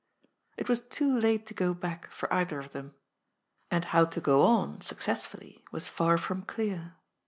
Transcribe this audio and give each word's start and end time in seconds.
It 0.57 0.67
was 0.67 0.79
too 0.79 1.13
late 1.15 1.45
to 1.45 1.53
go 1.53 1.75
back, 1.75 2.11
for 2.11 2.33
either 2.33 2.57
of 2.59 2.71
them. 2.71 2.95
And 3.69 3.85
how 3.85 4.05
to 4.05 4.19
go 4.19 4.41
on 4.41 4.81
successfully, 4.81 5.63
was 5.71 5.85
far 5.85 6.17
from 6.17 6.41
clear. 6.41 6.95